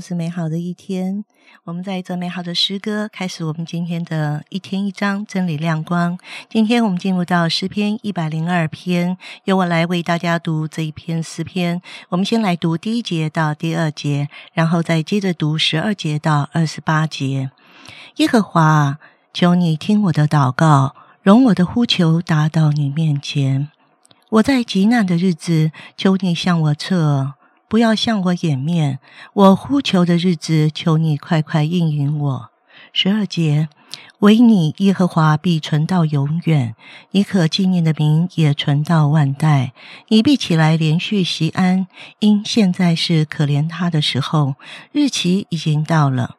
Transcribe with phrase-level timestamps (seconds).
[0.00, 1.24] 是美好的一天。
[1.64, 6.18] 我们在这美好的诗歌开始我们今天的一天一章真理亮光。
[6.48, 11.80] 今天我们进入到诗篇一百零二篇，由我来为大家读这一篇诗篇。
[12.10, 17.50] 我们先来读第一节到第二节，然后再接着读十二节到二十八节。
[18.16, 18.98] 耶和华，
[19.32, 23.70] 求你听我的祷告，容我的呼求达到你面前。
[24.30, 27.34] 我在极难的日子，求你向我侧耳。
[27.68, 28.98] 不要向我掩面，
[29.34, 32.50] 我呼求的日子，求你快快应允我。
[32.94, 33.68] 十二节，
[34.20, 36.74] 唯你耶和华必存到永远，
[37.10, 39.74] 你可纪念的名也存到万代。
[40.08, 41.86] 你必起来连续席安，
[42.20, 44.54] 因现在是可怜他的时候，
[44.90, 46.36] 日期已经到了。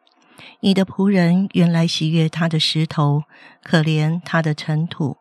[0.62, 3.22] 你的仆人原来喜悦他的石头，
[3.62, 5.18] 可怜他的尘土。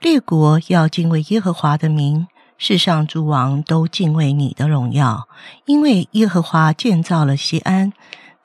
[0.00, 2.26] 列国要敬畏耶和华的名。
[2.56, 5.28] 世上诸王都敬畏你的荣耀，
[5.66, 7.92] 因为耶和华建造了西安，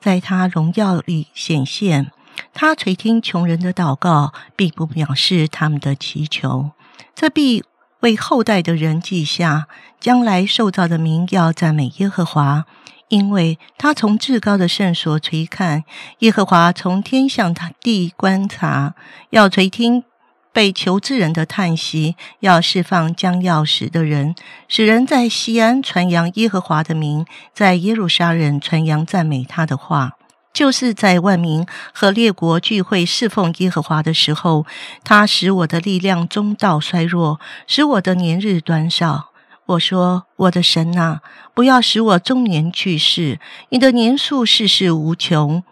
[0.00, 2.10] 在他荣耀里显现。
[2.52, 6.70] 他垂听穷人的祷告，并不藐视他们的祈求。
[7.14, 7.62] 这必
[8.00, 9.68] 为后代的人记下，
[10.00, 12.64] 将来受造的民要赞美耶和华，
[13.08, 15.84] 因为他从至高的圣所垂看，
[16.20, 18.94] 耶和华从天向他地观察，
[19.30, 20.04] 要垂听。
[20.52, 24.34] 被求之人的叹息，要释放将要死的人，
[24.66, 30.12] 使人在西安传扬耶和华的名，在耶路撒冷传扬赞美他的话。
[30.52, 34.66] 就是在万民和列国聚会侍奉耶和华的时候，
[35.04, 39.30] 他使我的力量中道衰弱，使我的年日短少。
[39.66, 41.20] 我说：“我的神啊，
[41.54, 43.38] 不要使我中年去世。
[43.68, 45.62] 你的年数世世无穷。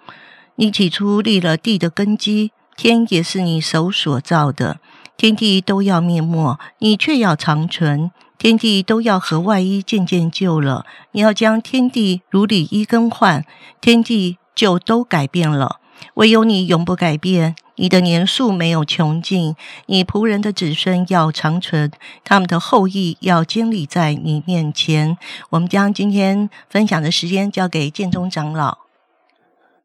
[0.55, 4.79] 你起初立了地的根基。”天也是你手所造的，
[5.17, 13.45] 天地都要灭没，你却要长存；天地都要和外衣渐渐旧了，你要将天地如里衣更换，
[13.81, 15.81] 天地就都改变了。
[16.15, 19.57] 唯有你永不改变，你的年数没有穷尽，
[19.87, 21.91] 你仆人的子孙要长存，
[22.23, 25.19] 他们的后裔要坚立在你面前。
[25.51, 28.79] 我们将今天分享的时间交给建中长老。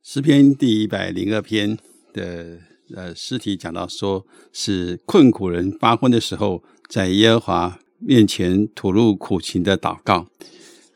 [0.04, 1.76] 诗篇第一百零二篇
[2.14, 2.72] 的。
[2.94, 10.28] 呃，诗题讲到说是困苦人发昏的时候，在耶和华面前吐露苦情的祷告。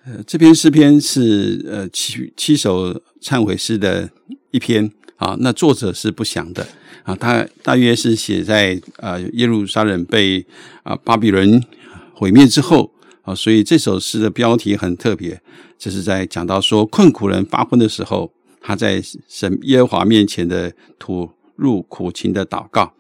[0.05, 4.09] 呃，这篇诗篇是呃七七首忏悔诗的
[4.51, 5.35] 一篇啊。
[5.39, 6.67] 那作者是不详的
[7.03, 10.45] 啊，他大约是写在啊耶路撒冷被
[10.83, 11.63] 啊巴比伦
[12.13, 12.93] 毁灭之后
[13.23, 15.41] 啊，所以这首诗的标题很特别，
[15.79, 18.31] 这是在讲到说困苦人发昏的时候，
[18.61, 21.29] 他在神耶和华面前的吐。
[21.57, 22.93] 入苦情的祷告，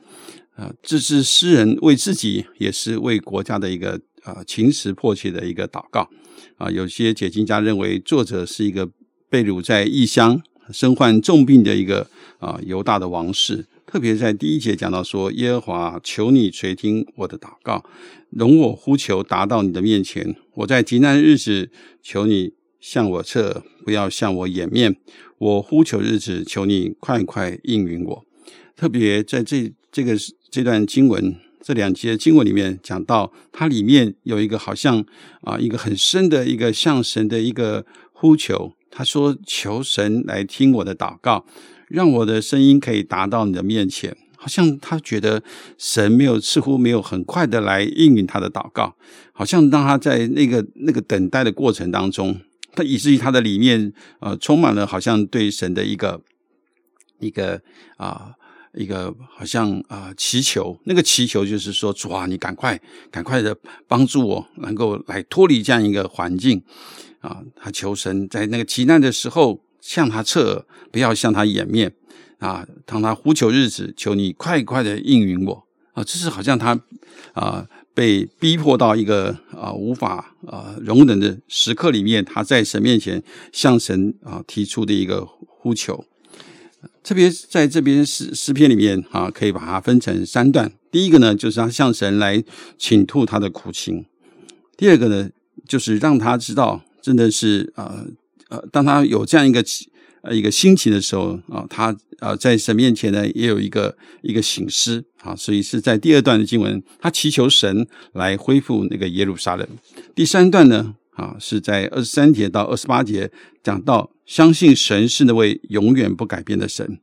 [0.55, 6.09] 啊，这是诗人为自己，也是为国家的一个啊情实迫切的一个祷告
[6.57, 6.69] 啊。
[6.69, 8.89] 有些解经家认为，作者是一个
[9.29, 10.41] 被掳在异乡、
[10.71, 12.09] 身患重病的一个
[12.39, 13.67] 啊犹大的王室。
[13.85, 17.85] 特别在第一节讲到说：“耶和华，求你垂听我的祷告，
[18.31, 20.35] 容我呼求达到你的面前。
[20.55, 21.71] 我在极难日子，
[22.03, 22.51] 求你
[22.81, 24.97] 向我侧，不要向我掩面。
[25.37, 28.25] 我呼求日子，求你快快应允我。”
[28.77, 30.15] 特别在这这个
[30.49, 35.03] 这段经文这两节经文里面讲到，它里面有一个好像
[35.41, 38.71] 啊一个很深的一个向神的一个呼求。
[38.89, 41.45] 他说：“求神来听我的祷告，
[41.89, 45.43] 让我的声音可以达到你的面前。”好像他觉得
[45.77, 48.95] 神没有似乎没有很快的来应允他的祷告，
[49.33, 52.39] 好像让他在那个那个等待的过程当中，
[52.73, 56.21] 他以至于他的里面呃充满了好像对神的一个
[57.19, 57.61] 一个
[57.97, 58.36] 啊。
[58.73, 62.79] 一个好像啊祈求，那个祈求就是说主啊，你赶快
[63.09, 66.61] 赶快的帮助我，能够来脱离这样一个环境
[67.19, 67.41] 啊。
[67.55, 71.91] 他求神在那个极难的时候向他侧耳，不要向他掩面
[72.39, 72.67] 啊。
[72.85, 76.03] 当他呼求日子，求你快快的应允我啊。
[76.03, 76.79] 这是好像他
[77.33, 86.05] 啊被逼迫到一个啊无法啊容忍的时刻里面，他在神面前向神啊提出的一个呼求。
[87.07, 90.69] 特别在这边诗诗篇里面啊，可以把它分成三段。
[90.91, 92.43] 第一个呢，就是他向神来
[92.77, 94.03] 倾吐他的苦情；
[94.75, 95.29] 第二个呢，
[95.65, 98.05] 就是让他知道，真的是呃
[98.49, 99.63] 呃，当他有这样一个
[100.21, 109.65] 呃一个心情的时候啊，他呃在神面前呢，也有一个一个醒思啊，所以是在第二段的经文，他祈求神来恢复那个耶路撒冷。
[110.13, 110.95] 第三段呢？
[111.17, 113.29] 啊，是在二十三节到二十八节
[113.63, 116.99] 讲到，相信神是那位永远不改变的神。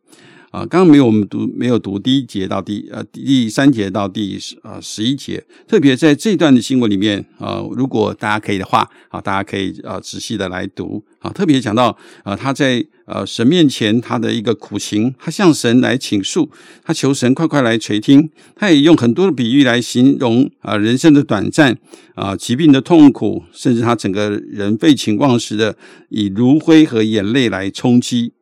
[0.55, 11.03] 啊，刚刚没有我们读没有读第一节到第呃第三节到第呃十一节，特别在这段的新闻里面啊，如果大家可以的话啊，大家可以呃仔细的来读。
[11.19, 16.49] 啊，特别讲到啊他在呃神面前他的一个苦情，他向神来倾诉，
[16.85, 21.77] 他求神快快来垂听，他也用很多的比喻来形容啊人生的短暂
[22.15, 25.77] 啊疾病的痛苦，甚至他整个人废寝忘食的
[26.11, 28.35] 以炉灰和眼泪来冲击。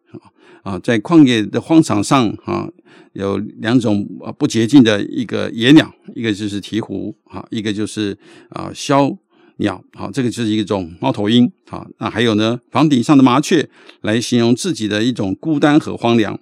[0.62, 2.68] 啊，在旷野的荒场上，啊，
[3.12, 8.16] 有两种啊不洁净的一个野鸟，一个就是鹈鹕，啊，一个就是
[8.50, 9.18] 啊枭
[9.56, 13.68] 鸟，好，这个就是一种猫头鹰，好，那还有呢，房顶上的麻雀，
[14.00, 16.38] 来形容自己的一种孤单和荒凉，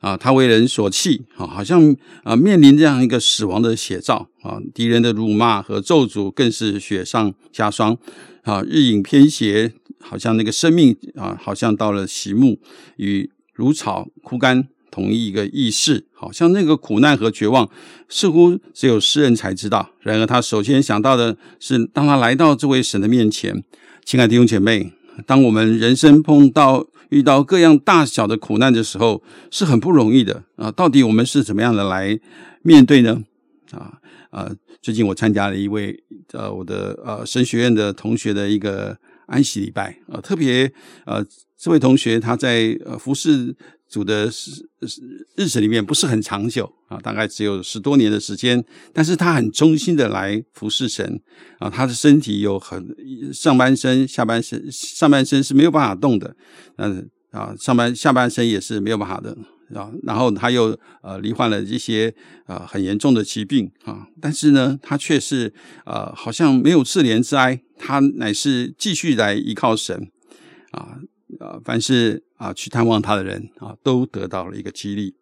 [0.00, 7.96] 啊，他为人所弃，啊，好像啊面临这样一个死亡的写照，啊，敌人的辱骂和咒诅更是雪上加霜，
[8.48, 9.74] 啊，日影偏斜。
[10.00, 12.60] 好像那个生命啊，好像到了席木，
[12.96, 16.06] 与如草枯干同一个意识。
[16.12, 17.68] 好像那个苦难和绝望，
[18.08, 19.90] 似乎只有诗人才知道。
[20.00, 23.64] 然而他首先想到的是，当他来到这位神的面前，
[24.04, 24.92] 亲爱的弟兄姐妹，
[25.26, 30.70] 当我们人生碰到遇到各样大小的苦难的时候，是很不容易的啊。
[30.70, 32.18] 到底我们是怎么样的来
[32.62, 33.24] 面对呢？
[33.72, 33.98] 啊
[34.30, 34.50] 啊！
[34.80, 36.02] 最近我参加了一位
[36.32, 38.96] 呃我的呃神学院的同学的一个。
[39.28, 40.72] 安息礼拜啊，特别
[41.04, 41.22] 呃，
[41.54, 43.54] 这位同学他在呃服侍
[43.86, 44.88] 主的日
[45.36, 51.20] 日子里面不是很长久啊，大概只有十多年的时间，但是他很忠心的来服侍神
[51.58, 52.88] 啊，他的身体有很
[53.30, 56.34] 上半身、下半身，上半身是没有办法动的，
[56.76, 59.36] 嗯啊，上半下半身也是没有办法的。
[59.74, 62.14] 啊，然后他又呃罹患了一些
[62.46, 65.52] 呃很严重的疾病啊，但是呢，他却是
[65.84, 70.10] 呃好像没有自怜之哀，他乃是继续来依靠神
[70.70, 70.98] 啊
[71.38, 75.14] 啊，凡是啊去探望他的人啊，都得到了一个激励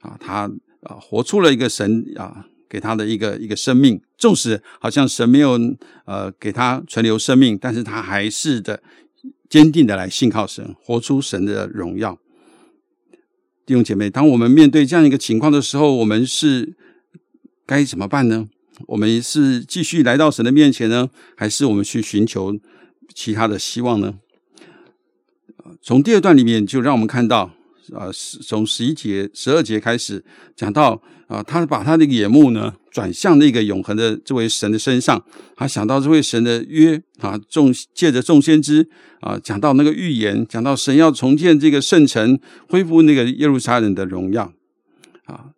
[0.00, 0.50] 啊，他
[0.82, 5.58] 啊活出了一个神啊给他的一个一个生命，纵使好像神没有
[6.04, 8.80] 呃给他存留生命，但是他还是的
[9.48, 12.16] 坚定的来信靠神，活出神的荣耀。
[13.70, 16.74] 弟兄姐妹，当我们面对这样一个情况的时候，我们是
[17.64, 18.48] 该怎么办呢？
[18.88, 22.58] 我们是继续来到神的面前呢，还是我们去寻求
[23.14, 24.14] 其他的希望呢？
[25.80, 27.52] 从第二段里面就让我们看到。
[27.94, 28.10] 啊，
[28.42, 35.24] 从十一节、十二节开始讲到啊，他把他的眼目呢转向那个永恒的这位神的身上，
[35.56, 38.88] 他想到这位神的约啊，众借着众先知
[39.20, 42.38] 啊，讲到那个预言，讲到神要重建这个圣城，
[42.68, 44.52] 恢复那个耶路撒冷的荣耀
[45.24, 45.50] 啊，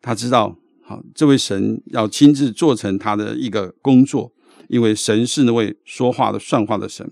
[0.00, 4.32] 他知道好，这位神要亲自做成他的一个工作，
[4.68, 7.10] 因为神是那位说话的、算话的神。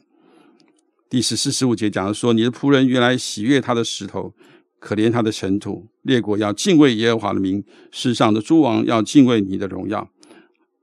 [1.11, 4.33] 第十四、十五节讲的说：“你的仆人原来喜悦他的石头，
[4.79, 5.89] 可怜他的尘土。
[6.03, 10.09] 列国要敬畏耶和华的名，世上的诸王要敬畏你的荣耀。”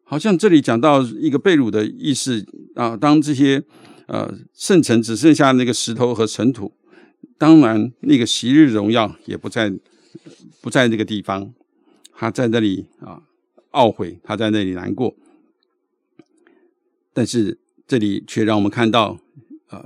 [0.03, 2.45] 好像这里讲到一个被掳的意思
[2.75, 2.97] 啊。
[2.97, 3.63] 当这些
[4.07, 6.73] 呃圣城只剩下那个石头和尘土，
[7.37, 9.73] 当然那个昔日荣耀也不在
[10.61, 11.53] 不在那个地方。
[12.13, 13.21] 他在那里啊
[13.71, 15.15] 懊悔，他在那里难过。
[17.13, 19.21] 但是这里却让我们看到
[19.69, 19.85] 啊。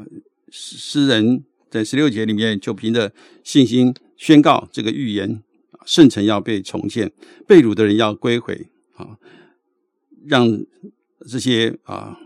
[0.51, 3.11] 诗人在十六节里面就凭着
[3.43, 5.41] 信心宣告这个预言，
[5.85, 7.11] 圣城要被重建，
[7.47, 9.17] 被掳的人要归回啊，
[10.27, 10.63] 让
[11.27, 12.19] 这些啊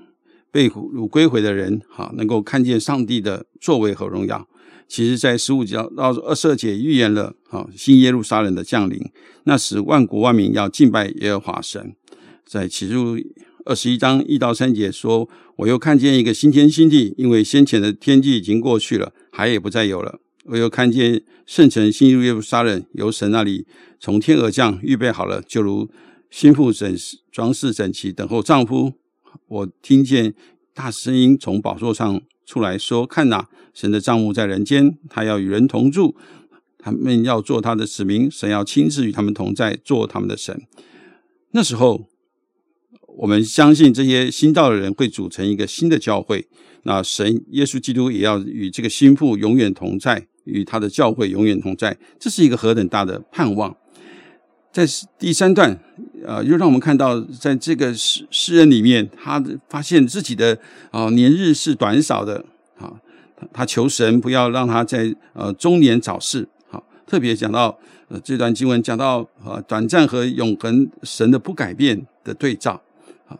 [0.51, 4.47] 被掳归回的人啊能够看见上帝的作为和荣耀。
[4.87, 8.99] 其实，在十五节到二十二节预言了啊新耶路撒冷的降临，
[9.45, 11.95] 那使万国万民要敬拜耶和华神。
[12.45, 13.17] 在启入
[13.65, 15.27] 二十一章一到三节说。
[15.57, 20.19] 我又看见一个新天新地，因为先前的天际已经过去了，海也不再有了。
[20.43, 23.65] 我又看见圣城新入耶路撒冷，由神那里
[24.01, 25.89] 从天而降，预备好了，就如
[26.29, 26.93] 新妇整
[27.31, 28.95] 装饰整齐，等候丈夫。
[29.47, 30.33] 我听见
[30.73, 36.17] 大声音从宝座上出来说：“看哪，神的帐幕在人间，他要与人同住，
[36.77, 40.63] 他们要做他的子民，神要亲自与他们同在，做他们的神。”
[41.51, 42.09] 那时候。
[43.17, 46.45] 我们相信这些新到的人会组成一个新的教会，
[46.83, 53.75] 那神耶稣基督也要与这个心腹永远同在，与他的教会永远同在，这是一个何等大的盼望！
[54.73, 54.85] 在
[55.17, 55.79] 第三段，
[56.25, 60.59] 呃，又让我们看到，在这个诗诗人里面，他发现自己的
[60.91, 62.43] 啊年日是短少的，
[62.77, 62.93] 啊，
[63.53, 67.79] 他求神不要让他在呃中年早逝，好，特别讲到
[68.09, 72.81] 呃这段经文讲到啊短暂和永恒神的不改变的对照。
[73.27, 73.37] 啊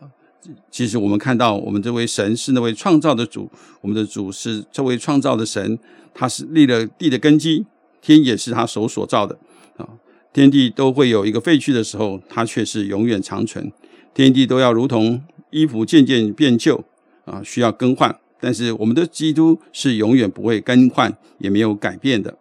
[0.70, 3.50] 其实我们看到，我们这位神是那位创造的主，
[3.80, 5.78] 我们的主是这位创造的神，
[6.14, 7.66] 他是立了地的根基，
[8.00, 9.36] 天也是他手所造的
[9.76, 9.88] 啊。
[10.32, 13.72] 天地都会有一个废去的时候，它却是永远长存。
[14.14, 16.84] 天地都要如同衣服渐渐变旧
[17.24, 18.16] 啊，需要更换。
[18.38, 22.36] 但是我们的基督是永远不会更换，也没有改变的。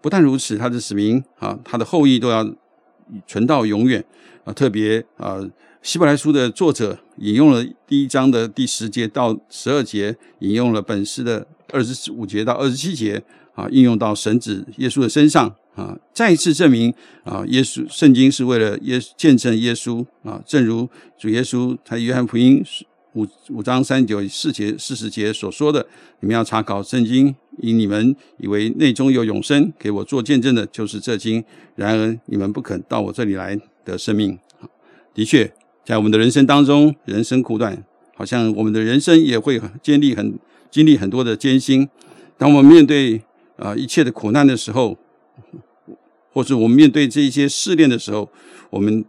[0.00, 2.48] 不但如此，他的使命啊，他的后裔都要
[3.26, 4.04] 存到永远
[4.44, 4.52] 啊。
[4.52, 5.40] 特别啊，
[5.82, 13.22] 希伯来书的作者引用了第一章的第十节到十二节，引用了本诗的二十五节到二十七节
[13.54, 15.54] 啊，应用到神子耶稣的身上。
[15.76, 16.92] 啊，再一次证明
[17.22, 22.60] 啊，耶稣圣经是为了耶见证耶稣啊，正如主耶稣在约翰福音
[23.12, 25.86] 五五章三九四节四十节所说的，
[26.18, 31.44] 你们要查考圣经，因你们以为内中有永生，给我做见证的，就是这经。
[31.76, 34.36] 然而你们不肯到我这里来得生命。
[35.14, 35.52] 的确，
[35.88, 37.82] 在我们的人生当中，人生苦短，
[38.14, 40.38] 好像我们的人生也会经历很
[40.70, 41.88] 经历很多的艰辛。
[42.36, 43.22] 当我们面对
[43.56, 44.98] 啊一切的苦难的时候，
[46.30, 48.28] 或是我们面对这一些试炼的时候，
[48.68, 49.02] 我们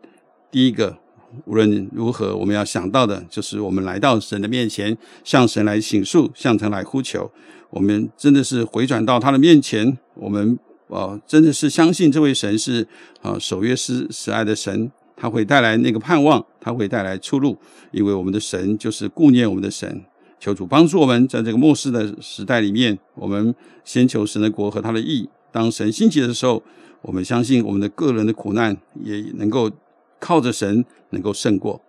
[0.50, 0.98] 第一个
[1.44, 7.30] 无论如何，我们要想到的就是我们来到神的面前，向神来倾诉，向神来呼求。
[7.72, 10.58] 我们真的是回转到他的面前，我们
[10.88, 12.88] 啊，真的是相信这位神是
[13.22, 14.90] 啊守约施慈爱的神，
[15.20, 17.58] 他会带来那个盼望，他会带来出路，
[17.92, 20.02] 因为我们的神就是顾念我们的神。
[20.40, 25.28] 求主帮助我们，在这个末世的时代里面，我们先求神的国和他的义。
[25.52, 26.64] 当神兴起的时候。
[27.02, 29.72] 我们相信，我们的个人的苦难也能够
[30.20, 31.82] 靠着神能够胜过。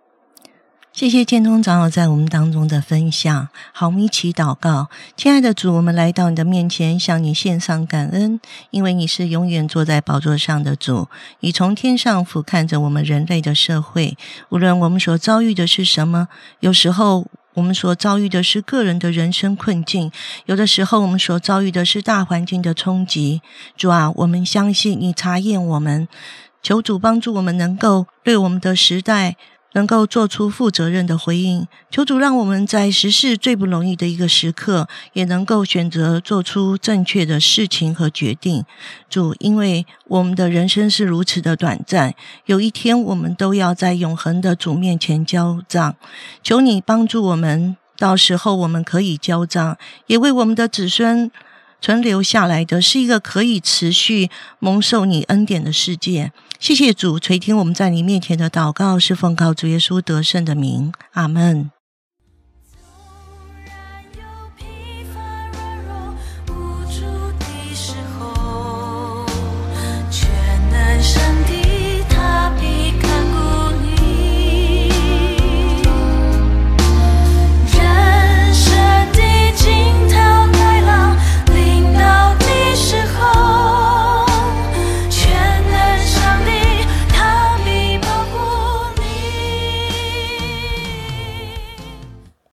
[0.93, 3.47] 谢谢建通长老在我们当中的分享。
[3.71, 11.07] 好，我们一起祷告，亲爱的主，我们来到你的面前，向你献上感恩，因为你是永远坐在宝座上的主。
[11.39, 14.17] 你从天上俯瞰着我们人类的社会，
[14.49, 16.27] 无论我们所遭遇的是什么，
[16.59, 17.25] 有时候。
[17.55, 20.09] 我们所遭遇的是个人的人生困境，
[20.45, 23.41] 有的时候我们所遭遇的是大环境的冲击。
[23.75, 26.07] 主啊，我们相信你查验我们，
[26.63, 29.35] 求主帮助我们能够对我们的时代。
[29.73, 38.65] 能够做出负责任的回应，求主让我们在时事最不容易的一个时刻，也能够选择做出正确的事情和决定。
[39.09, 42.13] 主，因为我们的人生是如此的短暂，
[42.45, 45.95] 有一天我们都要在永恒的主面前交账。
[46.43, 51.31] 求你帮助我们，到时候我们可以交账，也为我们的子孙。
[51.83, 56.31] 存留下来的是一个可以持续蒙受你恩典的世界。
[56.61, 60.93] 谢谢主垂听我们在你面前的祷告，是奉告主耶稣得胜的名。
[61.13, 61.71] 阿门。